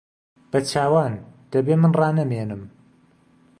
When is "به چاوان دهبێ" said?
0.51-1.75